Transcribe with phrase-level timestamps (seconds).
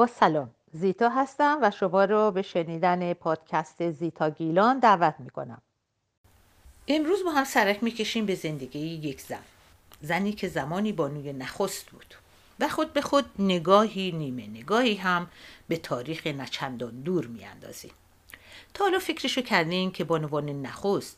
[0.00, 0.50] با سلام.
[0.72, 5.62] زیتا هستم و شما رو به شنیدن پادکست زیتا گیلان دعوت می کنم
[6.88, 9.42] امروز با هم سرک می‌کشیم به زندگی یک زن.
[10.02, 12.14] زنی که زمانی بانوی نخست بود
[12.60, 15.30] و خود به خود نگاهی نیمه نگاهی هم
[15.68, 17.92] به تاریخ نچندان دور میاندازیم
[18.74, 21.16] تا حالا فکرشو کردین که بانوان نخست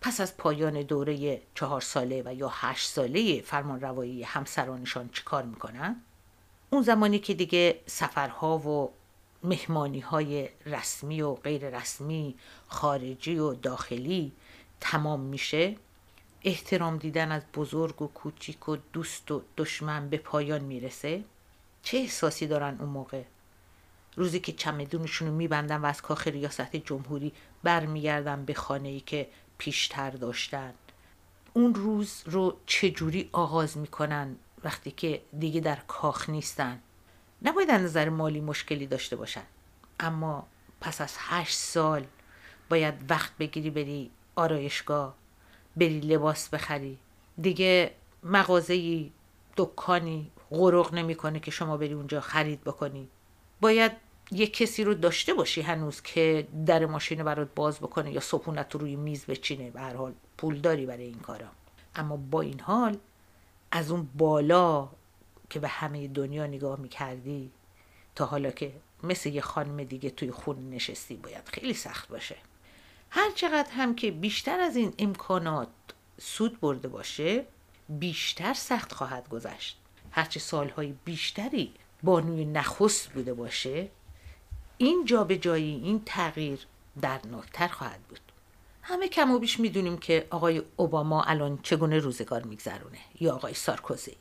[0.00, 6.02] پس از پایان دوره چهار ساله و یا هشت ساله فرمان روایی همسرانشان چیکار می‌کنن؟
[6.74, 8.92] اون زمانی که دیگه سفرها و
[9.44, 12.34] مهمانی های رسمی و غیر رسمی
[12.68, 14.32] خارجی و داخلی
[14.80, 15.76] تمام میشه
[16.42, 21.24] احترام دیدن از بزرگ و کوچیک و دوست و دشمن به پایان می‌رسه.
[21.82, 23.22] چه احساسی دارن اون موقع؟
[24.16, 29.28] روزی که چمدونشون رو میبندن و از کاخ ریاست جمهوری برمیگردن به خانه ای که
[29.58, 30.74] پیشتر داشتن.
[31.52, 36.80] اون روز رو چجوری آغاز می‌کنن؟ وقتی که دیگه در کاخ نیستن.
[37.42, 39.42] نباید از نظر مالی مشکلی داشته باشن.
[40.00, 40.46] اما
[40.80, 42.06] پس از هشت سال
[42.68, 45.14] باید وقت بگیری بری آرایشگاه
[45.76, 46.98] بری لباس بخری.
[47.40, 47.90] دیگه
[48.22, 49.10] مغازه‌ای
[49.56, 53.08] دکانی غرق نمی‌کنه که شما بری اونجا خرید بکنی.
[53.60, 53.92] باید
[54.30, 58.80] یه کسی رو داشته باشی هنوز که در ماشین برات باز بکنه یا صبحونت رو
[58.80, 59.70] روی میز بچینه.
[59.70, 61.46] به هر حال پول داری برای این کارا.
[61.96, 62.96] اما با این حال
[63.70, 64.88] از اون بالا
[65.50, 67.50] که به همه دنیا نگاه می‌کردی
[68.14, 72.36] تا حالا که مثل یه خانم دیگه توی خون نشستی باید خیلی سخت باشه.
[73.10, 75.68] هر چقدر هم که بیشتر از این امکانات
[76.20, 77.44] سود برده باشه
[77.88, 79.78] بیشتر سخت خواهد گذشت.
[80.10, 83.88] هرچه سالهای بیشتری بانوی نخست بوده باشه
[84.78, 85.04] این
[85.40, 86.66] جایی این تغییر
[87.00, 88.20] دردناکتر خواهد بود.
[88.86, 92.98] همه کم و بیش می‌دونیم که آقای اوباما الان چگونه روزگار میگذرونه.
[93.20, 94.16] یا آقای سارکوزی.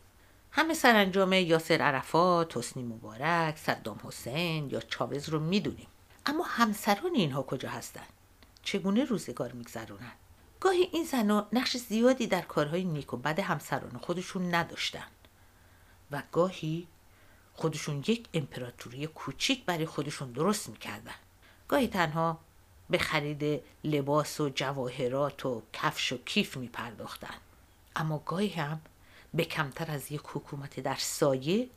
[0.52, 5.88] همه سرانجام یاسر عرفات، حسنی مبارک، صدام حسین یا چاوز رو می‌دونیم.
[6.26, 8.08] اما همسران اینها کجا هستند
[8.64, 10.12] چگونه روزگار میگذرونن؟
[10.60, 15.08] گاهی این زنها نقش زیادی در کارهای نیک و بد همسران خودشون نداشتن.
[16.12, 16.88] و گاهی
[17.54, 21.16] خودشون یک امپراتوری کوچیک برای خودشون درست می‌کردن.
[21.68, 22.40] گاهی تنها
[22.94, 27.36] به خرید لباس و جواهرات و کفش و کیف میپرداختن.
[27.96, 28.82] اما گاهی هم
[29.34, 31.70] به کمتر از یک حکومت در سایه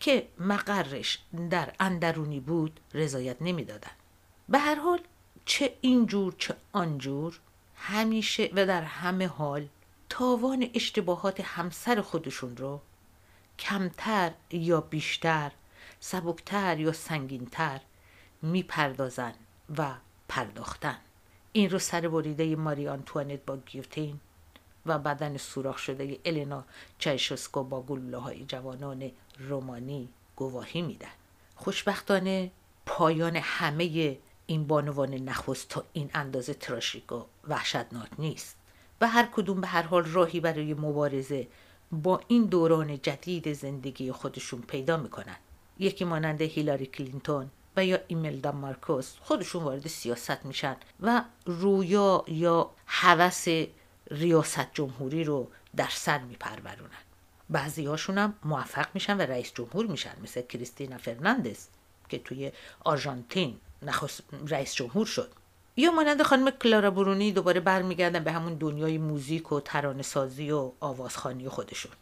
[0.00, 1.18] که مقرش
[1.50, 3.96] در اندرونی بود رضایت نمی‌دادند
[4.48, 5.00] به هر حال
[5.44, 7.40] چه اینجور چه آنجور
[7.76, 9.68] همیشه و در همه حال
[10.08, 12.80] تاوان اشتباهات همسر خودشون رو
[13.58, 15.52] کمتر یا بیشتر
[16.00, 17.80] سبکتر یا سنگینتر
[18.42, 19.34] می‌پردازن
[19.78, 19.94] و
[20.30, 20.96] پرداختن.
[21.52, 24.20] این رو سر بریده ماری آنتوانت با گیوتین
[24.86, 26.64] و بدن سوراخ شده النا
[26.98, 31.08] چایشوسکو با گلوله های جوانان رومانی گواهی میدن.
[31.54, 32.50] خوشبختانه
[32.86, 38.56] پایان همه این بانوان نخست تا این اندازه تراشیک و وحشتناک نیست
[39.00, 41.48] و هر کدوم به هر حال راهی برای مبارزه
[41.92, 45.36] با این دوران جدید زندگی خودشون پیدا می‌کنن.
[45.78, 49.14] یکی مانند هیلاری کلینتون و یا ایملدا مارکوس.
[49.22, 53.46] خودشون وارد سیاست میشن و رویا یا هوس
[54.10, 56.90] ریاست جمهوری رو در سر میپرورونن.
[57.50, 61.66] بعضی هاشون هم موفق میشن و رئیس جمهور میشن مثل کریستینا فرناندز
[62.08, 62.52] که توی
[62.84, 65.32] آرژانتین نخست رئیس جمهور شد.
[65.76, 70.72] یا مانند خانم کلارا برونی دوباره برمیگردن به همون دنیای موزیک و ترانه سازی و
[70.80, 71.92] آوازخانی خودشون.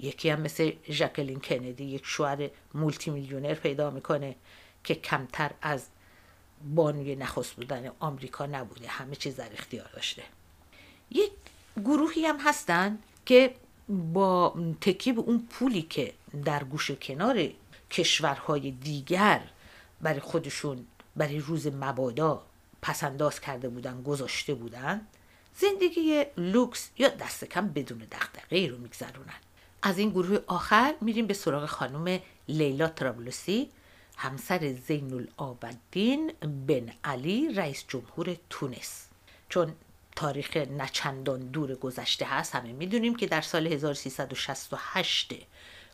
[0.00, 4.36] یکی هم مثل ژاکلین کندی یک شوهر مولتی میلیونر پیدا می‌کنه.
[4.84, 5.86] که کمتر از
[6.74, 10.22] بانوی نخست بودن آمریکا نبوده همه چیز در اختیار داشته.
[11.10, 11.30] یک
[11.76, 13.54] گروهی هم هستن که
[13.88, 16.12] با تکیه به اون پولی که
[16.44, 17.48] در گوش کنار
[17.90, 19.40] کشورهای دیگر
[20.00, 22.42] برای خودشون برای روز مبادا
[22.82, 25.06] پسنداز کرده بودن گذاشته بودن
[25.56, 29.40] زندگی لوکس یا دست کم بدون دغدغه رو میگذرونن.
[29.82, 33.70] از این گروه آخر میریم به سراغ خانم لیلا ترابلوسی.
[34.16, 36.32] همسر زین العابدین
[36.66, 39.08] بن علی رئیس جمهور تونس.
[39.48, 39.72] چون
[40.16, 45.34] تاریخ نچندان دور گذشته هست همه می‌دونیم که در سال 1368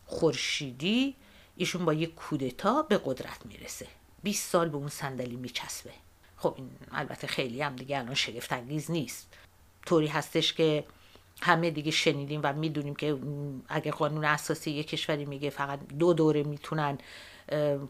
[0.07, 1.17] خورشیدی
[1.57, 3.87] ایشون با یک کودتا به قدرت می‌رسه.
[4.23, 5.91] 20 سال به اون صندلی میچسبه.
[6.37, 9.29] خب این البته خیلی هم دیگه الان شگفت انگیز نیست.
[9.87, 10.85] طوری هستش که
[11.43, 13.19] همه دیگه شنیدیم و می‌دونیم که
[13.69, 16.99] اگه قانون اساسی یک کشوری میگه فقط دو دوره می‌تونن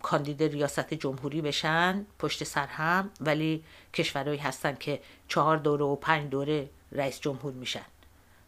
[0.02, 3.64] کاندید ریاست جمهوری بشن پشت سر هم ولی
[3.94, 7.84] کشورهایی هستن که چهار دوره و پنج دوره رئیس جمهور میشن.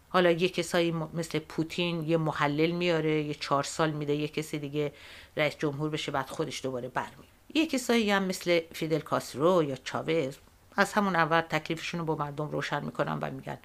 [0.09, 4.93] حالا یه کسایی مثل پوتین یه محلل میاره یه چهار سال میده یه کسی دیگه
[5.37, 7.25] رئیس جمهور بشه بعد خودش دوباره برمی
[7.55, 10.37] یه کسایی هم مثل فیدل کاسترو یا چاوز
[10.77, 13.59] از همون اول تکلیفشون رو با مردم روشن می‌کنن و میگن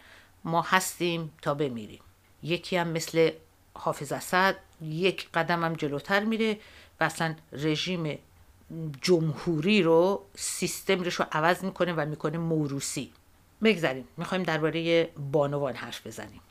[0.43, 1.99] ما هستیم تا بمیریم.
[2.43, 3.31] یکی هم مثل
[3.73, 6.59] حافظ اسد یک قدم هم جلوتر میره
[6.99, 8.19] و اصلا رژیم
[9.01, 13.11] جمهوری رو سیستمش رو عوض می‌کنه و می‌کنه موروسی
[13.63, 16.41] بگذاریم می‌خوایم درباره بانوان حرف بزنیم.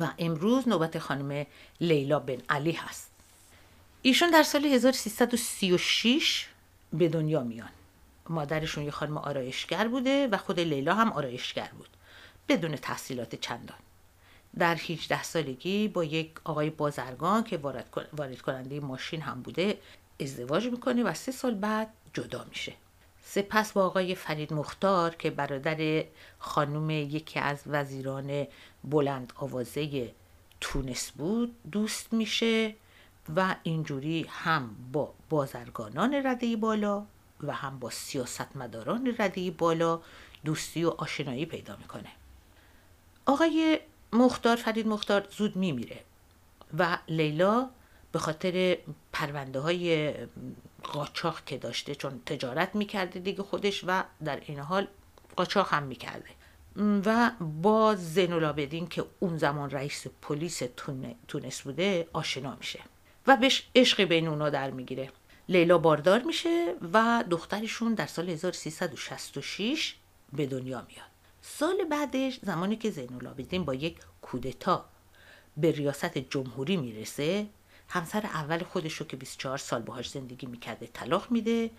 [0.00, 1.46] و امروز نوبت خانم
[1.80, 3.10] لیلا بن علی هست.
[4.02, 6.48] ایشون در سال 1336
[6.92, 7.68] به دنیا میان.
[8.28, 11.88] مادرشون یه خانم آرایشگر بوده و خود لیلا هم آرایشگر بود
[12.48, 13.78] بدون تحصیلات چندان.
[14.58, 19.78] در 18 سالگی با یک آقای بازرگان که وارد کننده ماشین هم بوده
[20.20, 22.72] ازدواج می‌کنه و سه سال بعد جدا میشه.
[23.22, 26.04] سپس با آقای فرید مختار که برادر
[26.38, 28.46] خانم یکی از وزیران
[28.84, 30.12] بلند آوازه
[30.60, 32.74] تونس بود دوست میشه
[33.36, 37.04] و اینجوری هم با بازرگانان رده بالا
[37.40, 40.00] و هم با سیاستمداران رده بالا
[40.44, 42.08] دوستی و آشنایی پیدا می‌کنه.
[43.26, 43.80] آقای
[44.12, 46.00] مختار فرید مختار زود میمیره.
[46.78, 47.70] و لیلا
[48.12, 48.78] به خاطر
[49.12, 50.14] پرونده های
[50.82, 54.86] قاچاق که داشته چون تجارت می‌کرده دیگه خودش و در این حال
[55.36, 56.30] قاچاق هم می‌کرده.
[56.76, 60.62] و با زین العابدین که اون زمان رئیس پلیس
[61.28, 62.80] تونس بوده آشنا میشه.
[63.26, 65.10] و بهش عشق بین اونا در می‌گیره.
[65.48, 69.94] لیلا باردار میشه و دخترشون در سال 1366
[70.32, 71.11] به دنیا میاد.
[71.42, 74.84] سال بعدش زمانی که زین با یک کودتا
[75.56, 77.46] به ریاست جمهوری می‌رسه
[77.88, 81.70] همسر اول خودش رو که 24 سال باهاش زندگی می‌کرده طلاق میده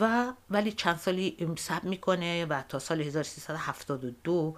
[0.00, 4.56] و ولی چند سالی صبر می‌کنه و تا سال 1372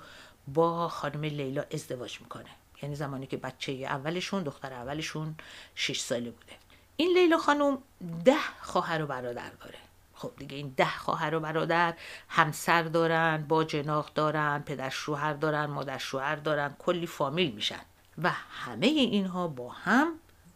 [0.49, 2.51] با خانم لیلا ازدواج می‌کنه.
[2.83, 5.35] یعنی زمانی که بچه اولشون دختر اولشون
[5.75, 6.53] 6 ساله بوده.
[6.97, 7.79] این لیلا خانم
[8.25, 9.79] ده خواهر و برادر داره.
[10.25, 11.95] خب دیگه این ده خواهر و برادر
[12.29, 17.81] همسر دارن با جناق دارن پدر شوهر دارن مادر شوهر دارن کلی فامیل میشن.
[18.23, 20.13] و همه اینها با هم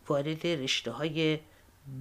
[0.09, 1.38] وارد رشته های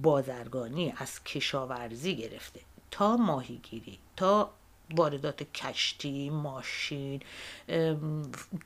[0.02, 2.60] بازرگانی از کشاورزی گرفته.
[2.90, 4.50] تا ماهیگیری تا
[4.94, 7.20] واردات کشتی، ماشین،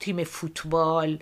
[0.00, 1.18] تیم فوتبال،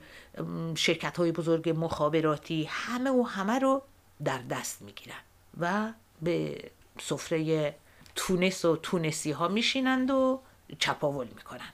[0.74, 3.82] شرکت های بزرگ مخابراتی همه و همه رو
[4.24, 5.20] در دست می‌گیرن
[5.60, 5.92] و
[6.22, 7.74] به سفره
[8.14, 10.40] تونس و تونسی ها میشینند و
[10.78, 11.72] چپاول می‌کنن.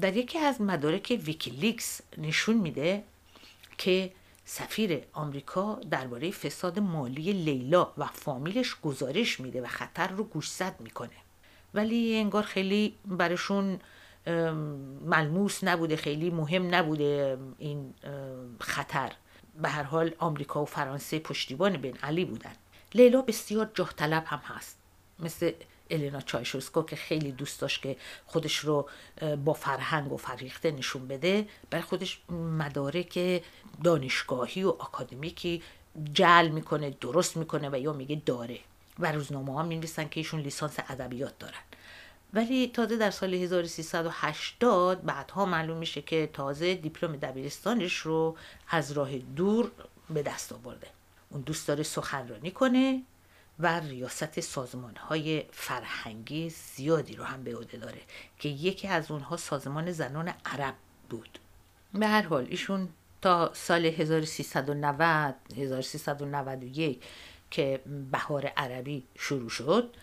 [0.00, 3.04] در یکی از مدارک ویکیلیکس نشون میده
[3.78, 4.12] که
[4.44, 11.16] سفیر آمریکا درباره فساد مالی لیلا و فامیلش گزارش میده و خطر رو گوشزد می‌کنه.
[11.74, 13.78] ولی انگار خیلی برشون
[15.06, 17.94] ملموس نبوده خیلی مهم نبوده این
[18.60, 19.12] خطر.
[19.62, 22.52] به هر حال آمریکا و فرانسه پشتیبان بن علی بودن.
[22.94, 24.78] لیلا بسیار جاه طلب هم هست.
[25.18, 25.52] مثل
[25.90, 27.96] الینا چایشوسکو که خیلی دوست داشت که
[28.26, 28.88] خودش رو
[29.44, 33.42] با فرهنگ و فریخته نشون بده برای خودش مدارک
[33.84, 35.62] دانشگاهی و اکادمیکی
[36.12, 38.58] جل می‌کنه درست می‌کنه و یا میگه داره.
[38.98, 41.60] و روزنامه ها می که ایشون لیسانس ادبیات دارن.
[42.32, 48.36] ولی تازه در سال 1380 بعدها معلوم میشه که تازه دیپلم دبیرستانش رو
[48.68, 49.70] از راه دور
[50.10, 50.86] به دست آورده.
[51.34, 53.02] اون دوست داره سخنرانی کنه
[53.58, 58.00] و ریاست سازمان های فرهنگی زیادی رو هم به عهده داره
[58.38, 60.74] که یکی از اونها سازمان زنان عرب
[61.10, 61.38] بود.
[61.94, 62.88] به هر حال ایشون
[63.22, 67.02] تا سال 1390 1391
[67.50, 69.94] که بهار عربی شروع شد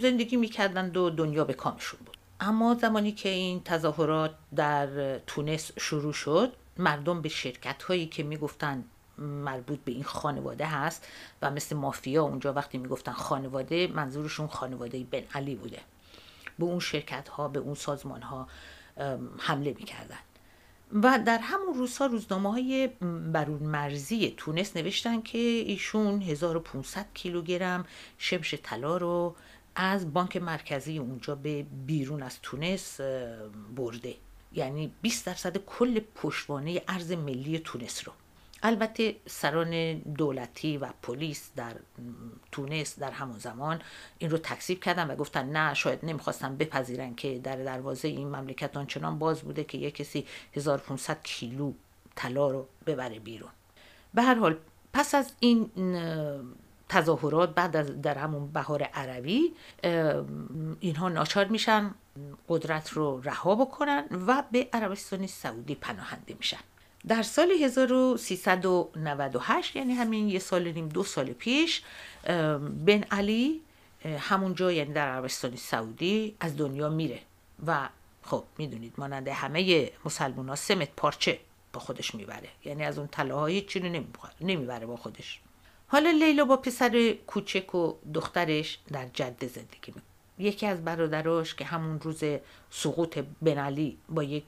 [0.00, 2.16] زندگی می‌کردند و دنیا به کامشون بود.
[2.40, 8.84] اما زمانی که این تظاهرات در تونس شروع شد مردم به شرکت هایی که می‌گفتن
[9.18, 11.06] مربوط به این خانواده هست
[11.42, 15.80] و مثل مافیا اونجا وقتی می‌گفتن خانواده منظورشون خانواده بن علی بوده.
[16.58, 18.48] به اون شرکت ها به اون سازمان ها
[19.38, 20.18] حمله می‌کردن.
[20.92, 22.86] و در همون روزها روزنامه های
[23.32, 27.84] برون مرزی تونس نوشتن که ایشون 1500 کیلوگرم
[28.18, 29.36] شمش طلا رو
[29.74, 33.00] از بانک مرکزی اونجا به بیرون از تونس
[33.76, 34.14] برده.
[34.52, 38.12] یعنی 20 درصد کل پشتوانه ارز ملی تونس رو.
[38.66, 41.76] البته سران دولتی و پلیس در
[42.52, 43.82] تونس در همون زمان
[44.18, 48.76] این رو تکذیب کردن و گفتن نه شاید نمی‌خواستن بپذیرن که در دروازه این مملکت
[48.76, 51.72] آنچنان باز بوده که یک کسی 1500 کیلو
[52.14, 53.50] طلا رو ببره بیرون.
[54.14, 54.56] به هر حال
[54.92, 55.70] پس از این
[56.88, 59.54] تظاهرات بعد از در همون بهار عربی
[60.80, 61.94] اینها ناچار میشن
[62.48, 66.60] قدرت رو رها بکنن و به عربستان سعودی پناهنده میشن.
[67.08, 71.82] در سال 1398 یعنی همین یه سال نیم دو سال پیش
[72.86, 73.60] بن علی
[74.18, 77.20] همونجا یعنی در عربستان سعودی از دنیا میره
[77.66, 77.88] و
[78.22, 81.38] خب می‌دونید ماننده همه مسلمان ها سمت پارچه
[81.72, 82.48] با خودش می‌بره.
[82.64, 84.02] یعنی از اون طلاهای چی رو
[84.40, 85.40] نمی‌بره با خودش.
[85.88, 90.02] حالا لیلا با پسر کوچک و دخترش در جده زندگی می‌کنه
[90.38, 92.22] یکی از برادراش که همون روز
[92.70, 94.44] سقوط بنالی با یک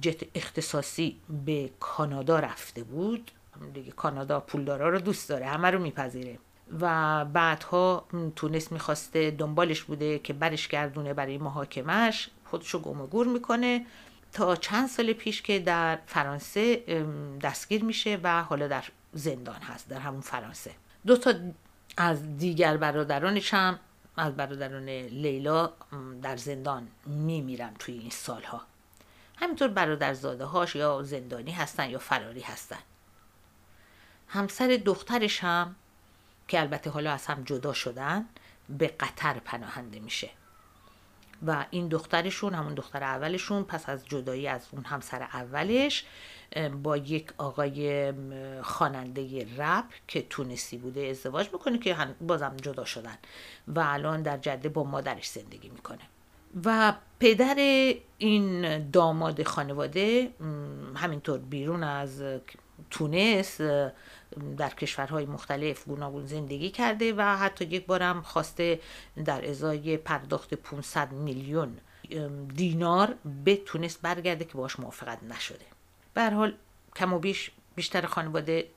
[0.00, 3.30] جت اختصاصی به کانادا رفته بود.
[3.74, 6.38] دیگه کانادا پولدارا رو دوست داره همه رو میپذیره.
[6.80, 8.04] و بعدها
[8.36, 13.86] تونست می‌خواسته دنبالش بوده که برش گردونه برای محاکمش خودشو گم و گور می‌کنه.
[14.32, 16.76] تا چند سال پیش که در فرانسه
[17.42, 20.70] دستگیر میشه و حالا در زندان هست در همون فرانسه.
[21.06, 21.34] دو تا
[21.96, 23.78] از دیگر برادرانش هم
[24.16, 25.72] از برادران لیلا
[26.22, 28.60] در زندان میمیرن توی این سالها.
[29.42, 32.78] همینطور برادرزاده هاش یا زندانی هستن یا فراری هستن.
[34.28, 35.74] همسر دخترش هم
[36.48, 38.26] که البته حالا از هم جدا شدن
[38.68, 40.30] به قطر پناهنده میشه.
[41.46, 46.04] و این دخترشون همون دختر اولشون پس از جدایی از اون همسر اولش
[46.82, 48.12] با یک آقای
[48.62, 53.18] خواننده رپ که تونسی بوده ازدواج می‌کنه که بازم جدا شدن.
[53.68, 56.02] و الان در جده با مادرش زندگی می‌کنه.
[56.64, 57.56] و پدر
[58.18, 60.30] این داماد خانواده
[60.96, 62.22] همینطور بیرون از
[62.90, 63.60] تونس
[64.56, 68.80] در کشورهای مختلف گوناگون زندگی کرده و حتی یک بارم خواسته
[69.24, 71.78] در ازای پرداخت 500 میلیون
[72.54, 75.64] دینار به تونس برگرده که باش موافقت نشده.
[76.14, 76.54] به حال
[76.96, 78.68] کم و بیش بیشتر خانواده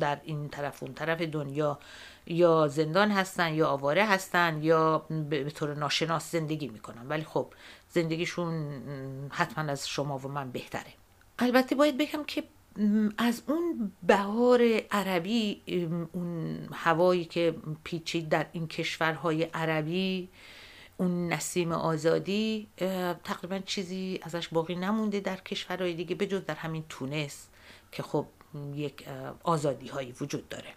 [0.00, 1.78] در این طرف اون طرف دنیا.
[2.26, 4.98] یا زندان هستن یا آواره هستن یا
[5.30, 7.08] به طور ناشناس زندگی می‌کنن.
[7.08, 7.52] ولی خب
[7.88, 8.80] زندگیشون
[9.30, 10.92] حتما از شما و من بهتره.
[11.38, 12.42] البته باید بگم که
[13.18, 15.62] از اون بهار عربی
[16.12, 17.54] اون هوایی که
[17.84, 20.28] پیچید در این کشورهای عربی
[20.96, 22.68] اون نسیم آزادی
[23.24, 27.48] تقریبا چیزی ازش باقی نمونده در کشورهای دیگه بجز در همین تونس
[27.92, 28.26] که خب
[28.74, 29.04] یک
[29.42, 30.68] آزادی هایی وجود داره.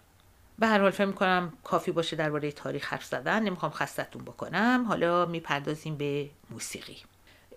[0.58, 3.42] به هر حال فکر می‌کنم کافی باشه درباره تاریخ حرف زدن.
[3.42, 4.84] نمی‌خوام خستتون بکنم.
[4.88, 6.96] حالا می‌پردازیم به موسیقی.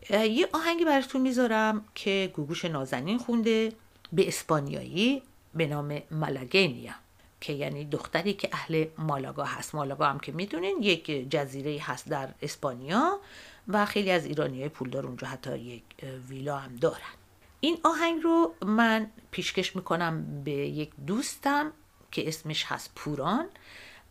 [0.09, 3.71] یه آهنگی براتون می‌ذارم که گوگوش نازنین خونده
[4.13, 5.23] به اسپانیایی
[5.55, 6.93] به نام مالاگینیا
[7.41, 9.75] که یعنی دختری که اهل مالاگا هست.
[9.75, 13.19] مالاگا هم که می‌دونین یک جزیره هست در اسپانیا
[13.67, 15.83] و خیلی از ایرانی های پولدار اونجا حتی یک
[16.29, 17.16] ویلا هم دارن.
[17.59, 21.71] این آهنگ رو من پیشکش می‌کنم به یک دوستم
[22.11, 23.45] که اسمش هست پوران.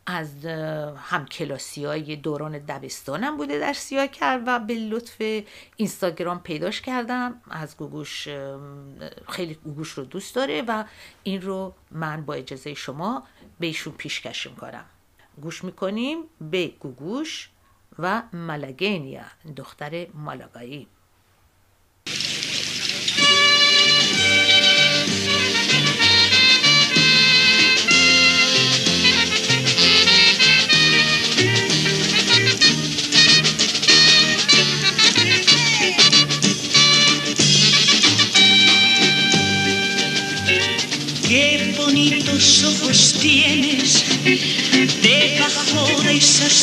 [0.09, 0.45] از
[0.97, 5.45] هم کلاسی های دوران دبستانم بوده در سیاه کرد و به لطف
[5.77, 7.41] اینستاگرام پیداش کردم.
[7.51, 8.29] از گوگوش
[9.29, 10.85] خیلی گوگوش رو دوست داره و
[11.23, 13.27] این رو من با اجازه شما
[13.61, 14.85] به ایشون پیشکش می‌کنم.
[15.43, 17.51] گوش می‌کنیم به گوگوش
[17.99, 19.25] و ملگینیا
[19.57, 20.89] دختر مالاگایی.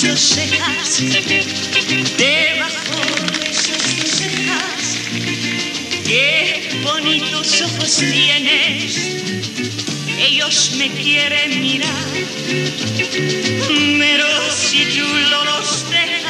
[0.04, 1.02] Dos cejas,
[2.18, 3.02] debajo
[3.40, 4.98] de dos cejas.
[6.06, 8.98] Qué bonitos ojos tienes,
[10.18, 12.08] ellos me quieren mirar,
[14.00, 16.23] pero si tú lo los dejas,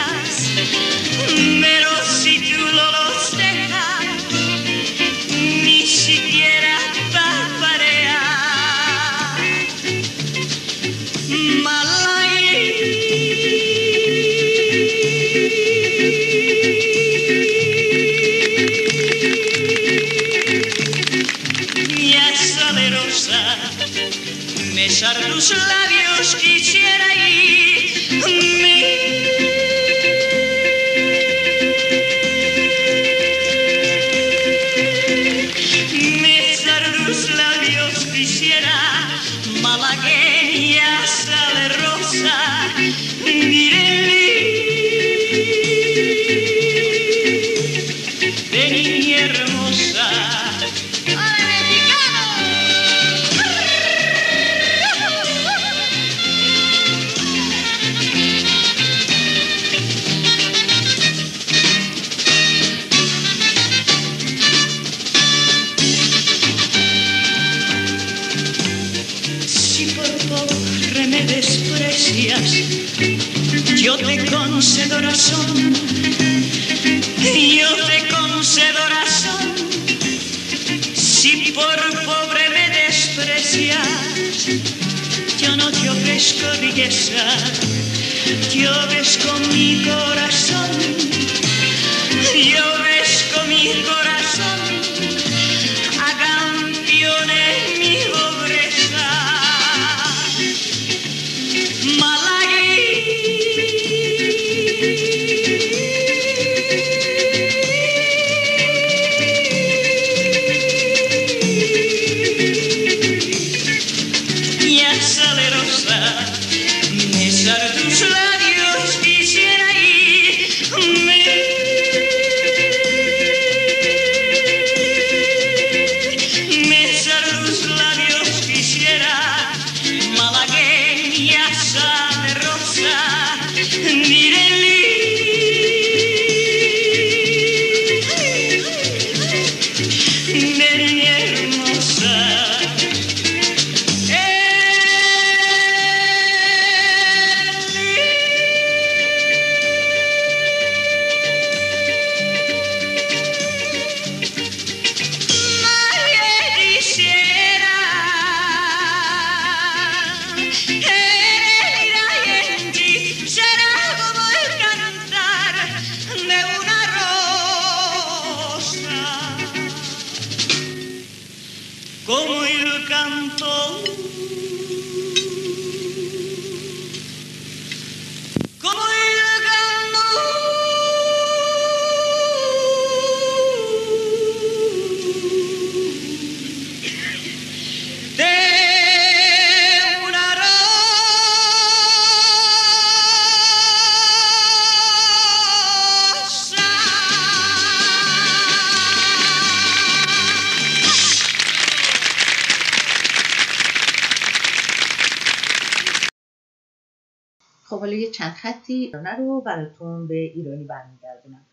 [208.43, 211.45] خطی رو براتون به ایرانی برمیگردونم.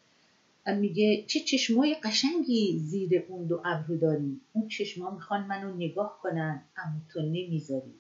[0.67, 4.41] میگه چه چشمای قشنگی زیر اون دو ابرو داری.
[4.53, 7.95] اون چشما می‌خوان منو نگاه کنن اما تو نمی‌ذاری.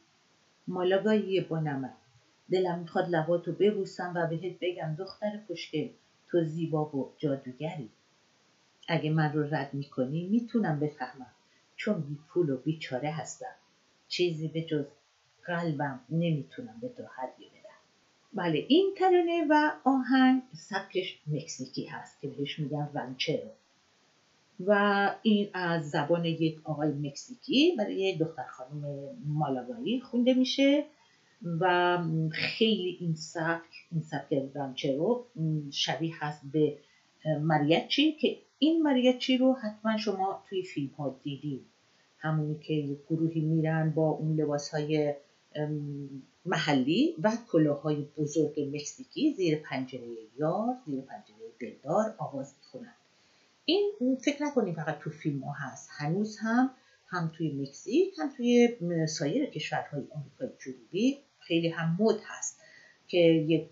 [0.69, 1.93] مالاگایی با نمک.
[2.51, 5.89] دلم می‌خواد لباتو ببوسم و بهت بگم دختر خوشگل
[6.31, 7.91] تو زیبا و جادوگری.
[8.89, 11.33] اگه من رو رد می‌کنی می‌تونم بفهمم
[11.77, 13.55] چون بی پول و بیچاره هستم.
[14.09, 14.85] چیزی به جز
[15.45, 17.60] قلبم نمی‌تونم به تو هدیه
[18.35, 23.51] بله این ترانه و آهنگ سبکش مکزیکی هست که بهش میگن رانچرو
[24.67, 28.85] و این از زبان یک آقای مکزیکی برای دختر خانم
[29.27, 30.85] مالاگایی خونده میشه
[31.61, 31.99] و
[32.33, 35.25] خیلی این سبک این سبک رانچرو
[35.71, 36.77] شبیه هست به
[37.41, 41.65] مریچی که این مریچی رو حتما شما توی فیلم ها دیدید
[42.19, 45.15] همونی که یک گروهی میرن با اون لباس های
[46.45, 52.95] محلی و کلاهای بزرگ مکزیکی زیر پنجره یار زیر پنجره دلدار آواز می‌خونن
[53.65, 53.93] این
[54.25, 55.89] فکر نکنید فقط تو فیلم ها هست.
[55.93, 56.71] هنوز هم
[57.09, 62.61] هم توی مکزیک هم توی سایر کشورهای آمریکای جنوبی خیلی هم مد هست
[63.09, 63.69] که یک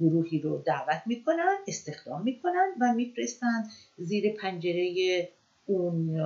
[0.00, 3.64] گروهی رو دعوت می‌کنن استخدام می‌کنن و میفرستن
[3.98, 5.28] زیر پنجره
[5.66, 6.20] اون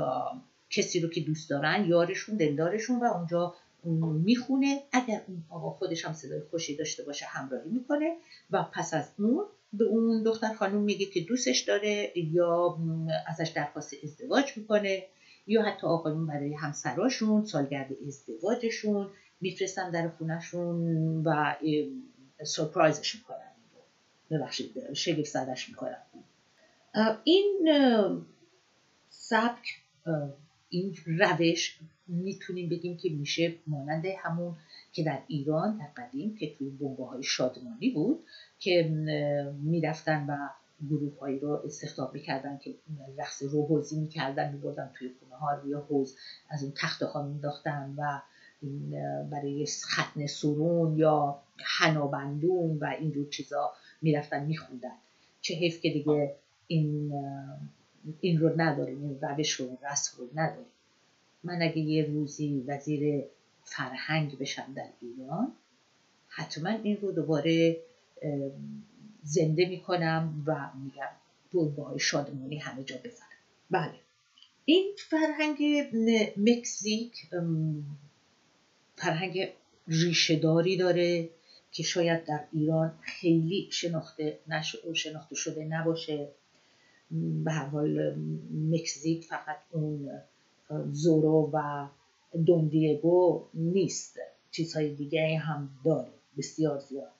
[0.71, 4.83] کسی رو که دوست دارن یارشون دلدارشون و اونجا می‌خونه.
[4.93, 8.17] اگر اون آقا خودش هم صدای خوشی داشته باشه همراهی می‌کنه.
[8.51, 12.79] و پس از اون به اون دختر خانم میگه که دوستش داره یا
[13.27, 15.07] ازش درخواست ازدواج می‌کنه
[15.47, 19.09] یا حتی آقایون برای همسراشون سالگرد ازدواجشون
[19.41, 21.55] میفرستن در خونهشون و
[22.45, 23.51] سورپرایزش می‌کنن.
[24.31, 25.97] ببخشید شگفت زدش می‌کنن
[27.25, 27.71] این
[29.11, 29.81] سبک
[30.71, 31.79] این روش
[32.09, 34.55] می‌تونیم بگیم که میشه مانند همون
[34.93, 38.25] که در ایران در قدیم که توی بنگاه های شادمانی بود
[38.59, 38.83] که
[39.63, 40.49] می‌رفتن و
[40.91, 42.75] گروه هایی رو استخدام می‌کردن که
[43.19, 46.17] رقص روحوزی می‌کردن میبردن توی خونه ها روی حوز
[46.49, 48.21] از اون تخته ها مینداختن و
[49.31, 54.97] برای ختن سرون یا حنابندون و اینجور چیزا می‌رفتن میخوندن.
[55.41, 57.13] چه حیف که دیگه این
[58.21, 60.67] این رو نداریم این روش رو رسم رو نداریم.
[61.45, 63.25] من اگه یه روزی وزیر
[63.65, 65.53] فرهنگ بشم در ایران
[66.29, 67.77] حتما این رو دوباره
[69.23, 73.27] زنده می‌کنم و میگم های شادمانی همه جا بزنم
[73.71, 73.95] بله.
[74.65, 75.63] این فرهنگ
[76.37, 77.27] مکزیک
[78.97, 79.49] فرهنگ
[79.89, 81.29] ریشهداری داره
[81.73, 84.39] که شاید در ایران خیلی شناخته,
[84.95, 86.29] شناخته شده نباشه.
[87.45, 88.17] به هر حال
[88.71, 90.11] مکزیک فقط اون
[90.93, 91.87] زورو و
[92.47, 94.19] دوندیگو نیست.
[94.51, 97.11] چیزهای دیگه هم داره بسیار زیاد.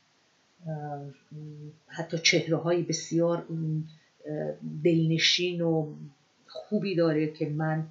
[1.87, 3.47] حتی چهره های بسیار
[4.85, 5.95] دلنشین و
[6.47, 7.87] خوبی داره که من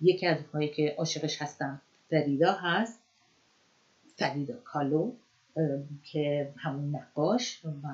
[0.00, 1.80] یکی از اونهایی که عاشقش هستم
[2.10, 2.98] فریدا هست.
[4.16, 5.12] فریدا کالو
[6.04, 7.88] که همون نقاش و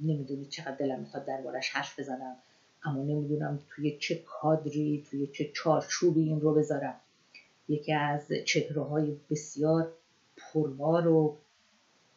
[0.00, 2.36] نمی‌دونید چقدر دلم می‌خواد دربارش حرف بزنم.
[2.84, 6.94] اما نمی‌دونم توی چه کادری توی چه چارچوبی این رو بذارم.
[7.68, 9.92] یکی از چهره های بسیار
[10.36, 11.36] پربار و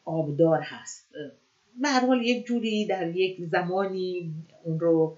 [0.06, 1.08] آبدار هست.
[1.82, 5.18] به حال یک جوری در یک زمانی اون رو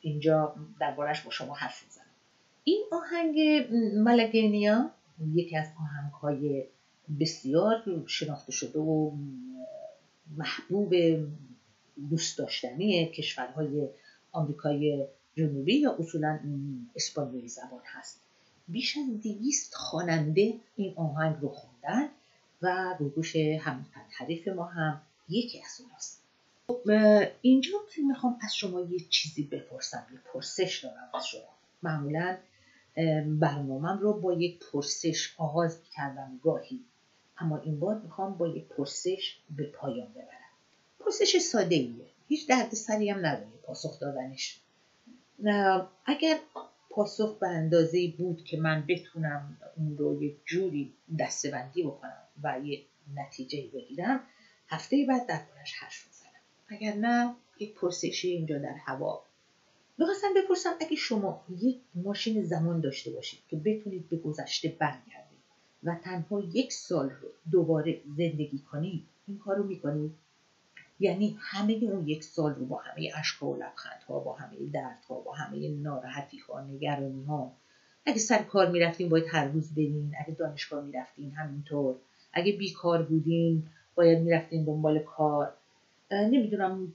[0.00, 2.04] اینجا دربارش با شما حرف می‌زنم.
[2.64, 4.90] این آهنگ ملگینیا
[5.34, 6.64] یکی از آهنگ های
[7.20, 9.10] بسیار شناخته شده و
[10.36, 10.94] محبوب
[12.10, 13.88] دوست داشتنی کشورهای
[14.32, 16.38] آمریکای جنوبی یا اصولا
[16.96, 18.20] اسپانیایی زبان هست.
[18.68, 22.08] بیش از دویست خواننده این آهنگ رو خوندن
[22.62, 23.86] و رو گوش هم
[24.18, 26.22] حریف ما هم یکی از اوناست.
[26.68, 26.90] خب،
[27.42, 27.70] اینجا
[28.08, 31.54] می‌خوام از شما یه چیزی بپرسم یه پرسش دارم از شما.
[31.82, 32.36] معمولا
[33.40, 36.80] برنامهم رو با یک پرسش آغاز کردم گاهی
[37.38, 40.50] اما این بار می‌خوام با یک پرسش به پایان ببرم.
[41.00, 44.60] پرسش ساده ایه هیچ درد سری هم نداره پاسخ دادنش.
[46.04, 46.38] اگر
[46.90, 52.82] پاسخ به اندازه بود که من بتونم اون رو یک جوری دستبندی بکنم و یه
[53.14, 54.20] نتیجه بگیرم
[54.68, 56.40] هفته بعد دربارش حرف می‌زنم.
[56.68, 59.22] اگر نه یک پرسشی اینجا در هوا.
[59.98, 65.40] می‌خواستم بپرسم اگه شما یک ماشین زمان داشته باشید که بتونید به گذشته برگردید
[65.82, 70.12] و تنها یک سال رو دوباره زندگی کنید این کار رو می‌کنید؟
[71.00, 75.32] یعنی همه اون یک سال رو با همه اشکا و لبخندها با همه دردها با
[75.32, 77.52] همه ناراحتی ها نگرانی ها
[78.06, 80.14] اگه سر کار می‌رفتین باید هر روز برین.
[80.20, 81.94] اگه دانشگاه می‌رفتین همینطور.
[82.32, 83.62] اگه بیکار بودین
[83.94, 85.52] باید می‌رفتین دنبال کار.
[86.12, 86.92] نمی‌دونم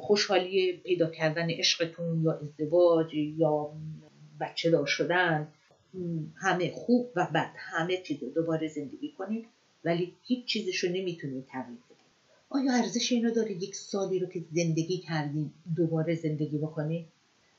[0.00, 3.70] خوشحالی پیدا کردن عشقتون یا ازدواج یا
[4.40, 5.48] بچه دار شدن.
[6.36, 7.50] همه خوب و بد.
[7.56, 9.46] همه چیز رو دوباره زندگی کنید
[9.84, 11.78] ولی هیچ چیزش رو نمی‌تونید تغییر
[12.50, 17.06] آیا ارزش اینو داره یک سالی رو که زندگی کردیم دوباره زندگی بکنید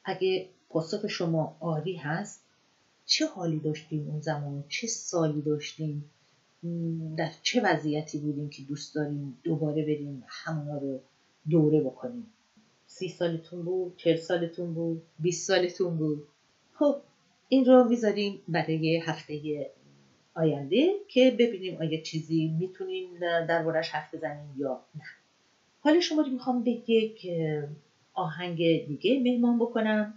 [0.03, 2.41] اگه پاسخ شما آری هست
[3.05, 6.09] چه حالی داشتیم اون زمان؟ چه سالی داشتیم؟
[7.17, 10.99] در چه وضعیتی بودیم که دوست داریم دوباره بریم همونا رو
[11.49, 12.27] دوره بکنیم؟
[12.87, 16.27] سی سالتون بود چهل سالتون بود بیست سالتون بود؟
[16.73, 16.95] خب
[17.49, 19.33] این رو می‌ذاریم برای هفته
[20.33, 25.03] آینده که ببینیم آیا چیزی می‌تونیم دربارش حرف بزنیم یا نه.
[25.81, 27.27] حالا شما رو می‌خوام به یک
[28.13, 30.13] آهنگ دیگه مهمان بکنم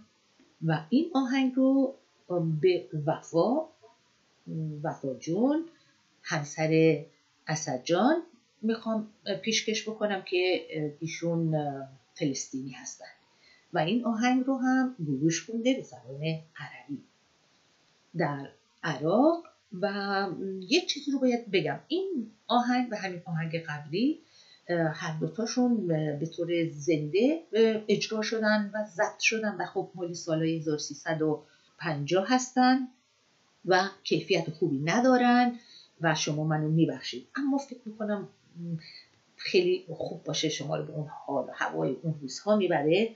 [0.65, 1.95] و این آهنگ رو
[2.61, 3.65] به وفا
[4.83, 5.65] وفا جون
[6.23, 7.03] همسر
[7.47, 8.23] اسد جان
[8.61, 9.07] می‌خوام
[9.41, 10.65] پیشکش بکنم که
[10.99, 11.55] ایشون
[12.13, 13.05] فلسطینی هستن.
[13.73, 16.21] و این آهنگ رو هم گروش خونده به زبان
[16.57, 17.03] عربی.
[18.17, 18.49] در
[18.83, 19.43] عراق
[19.81, 20.27] و
[20.59, 21.79] یک چیزی رو باید بگم.
[21.87, 24.19] این آهنگ و همین آهنگ قبلی
[24.69, 25.87] هر دوتاشون
[26.19, 27.43] به طور زنده
[27.87, 32.87] اجرا شدن و ضبط شدن و خب مالی سالهای 1350 هستن
[33.65, 35.59] و کیفیت خوبی ندارن
[36.01, 37.27] و شما منو میبخشید.
[37.35, 38.27] اما فکر می‌کنم
[39.37, 43.15] خیلی خوب باشه شما رو به اون حال هوای اون روزها می‌بره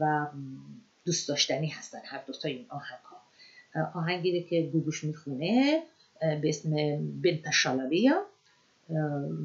[0.00, 0.26] و
[1.04, 2.98] دوست داشتنی هستن هر دوتا این آهنگ.
[3.94, 5.82] آهنگی که گوگوش می‌خونه
[6.20, 6.70] به اسم
[7.22, 8.26] بنت شالابیا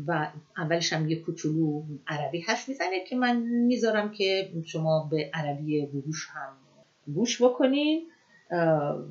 [0.07, 5.85] و اولش هم یه کوچولو عربی حرف می‌زنه که من می‌ذارم که شما به عربی
[5.85, 6.53] گوگوش هم
[7.13, 8.07] گوش بکنین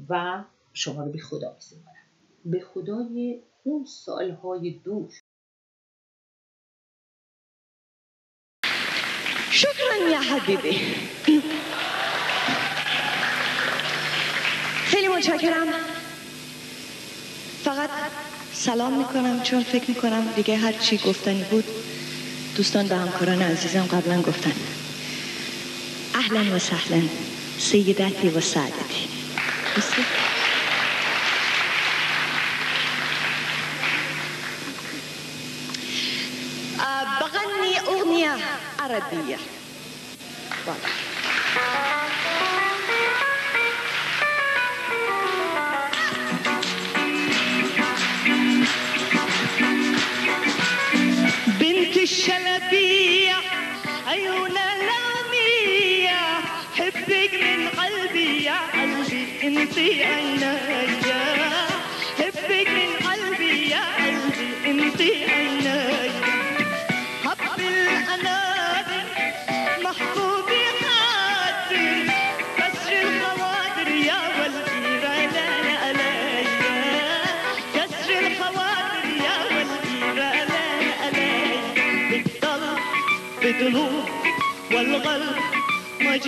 [0.08, 1.96] و شما رو به خدا میسپارم.
[2.44, 5.12] به خدای اون سالهای دور.
[9.50, 10.72] شکرا یا حبیبی
[14.84, 15.66] خیلی متشکرم.
[17.64, 17.90] فقط
[18.54, 21.64] سلام می‌کنم چون فکر می‌کنم دیگه هر چی گفتنی بود
[22.56, 24.52] دوستان به همکاران عزیزم قبلا گفتن.
[26.14, 27.02] اهلا و سهلا
[27.58, 29.08] سیدتی و سعدتی
[37.20, 38.34] بغني أغنية
[38.78, 39.38] عربية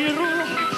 [0.03, 0.72] Giroux.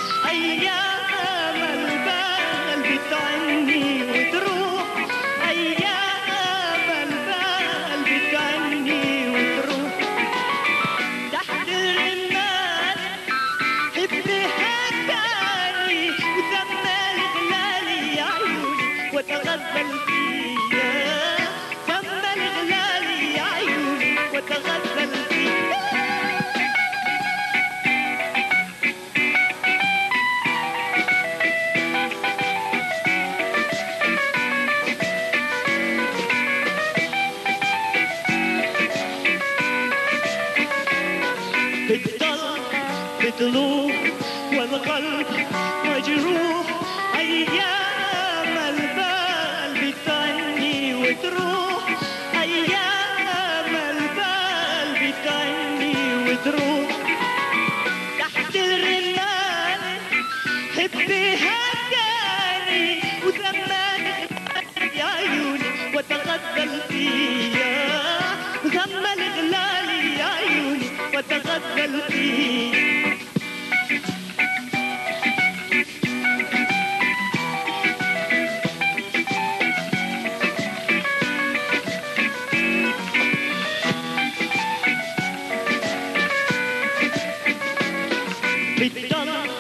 [88.79, 89.51] بالدرب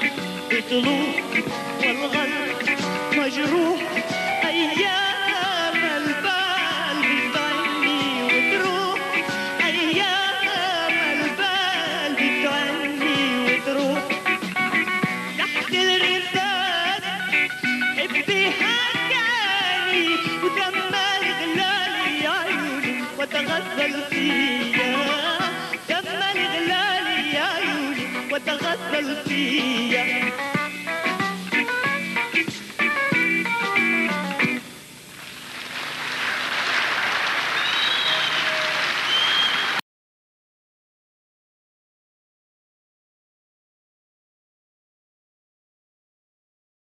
[0.50, 1.14] بطلوع
[1.84, 2.56] والغلب
[3.18, 3.93] مجروح.
[23.54, 24.94] واتغزل فيا.
[25.88, 30.04] دم الغلال يا عيوني واتغزل فيا.